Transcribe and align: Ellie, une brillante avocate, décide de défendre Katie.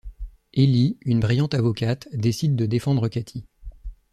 Ellie, 0.55 0.97
une 1.01 1.19
brillante 1.19 1.53
avocate, 1.53 2.07
décide 2.11 2.55
de 2.55 2.65
défendre 2.65 3.07
Katie. 3.07 3.45